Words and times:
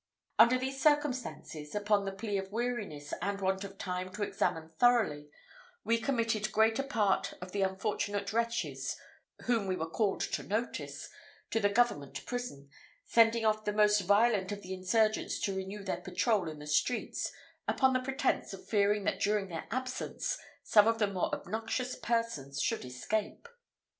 Under 0.39 0.57
these 0.57 0.81
circumstances, 0.81 1.75
upon 1.75 2.05
the 2.05 2.11
plea 2.11 2.39
of 2.39 2.51
weariness 2.51 3.13
and 3.21 3.39
want 3.39 3.63
of 3.63 3.77
time 3.77 4.11
to 4.13 4.23
examine 4.23 4.67
thoroughly, 4.67 5.29
we 5.83 6.01
committed 6.01 6.51
greater 6.51 6.81
part 6.81 7.33
of 7.39 7.51
the 7.51 7.61
unfortunate 7.61 8.33
wretches, 8.33 8.97
whom 9.43 9.67
we 9.67 9.75
were 9.75 9.87
called 9.87 10.21
to 10.21 10.41
notice, 10.41 11.07
to 11.51 11.59
the 11.59 11.69
government 11.69 12.25
prison, 12.25 12.71
sending 13.05 13.45
off 13.45 13.63
the 13.63 13.71
most 13.73 13.99
violent 14.01 14.51
of 14.51 14.63
the 14.63 14.73
insurgents 14.73 15.39
to 15.41 15.55
renew 15.55 15.83
their 15.83 16.01
patrol 16.01 16.49
in 16.49 16.57
the 16.57 16.65
streets, 16.65 17.31
upon 17.67 17.93
the 17.93 17.99
pretence 17.99 18.53
of 18.53 18.67
fearing 18.67 19.03
that 19.03 19.19
during 19.21 19.49
their 19.49 19.67
absence 19.69 20.35
some 20.63 20.87
of 20.87 20.97
the 20.97 21.05
more 21.05 21.29
obnoxious 21.31 21.95
persons 21.95 22.59
should 22.59 22.83
escape. 22.83 23.47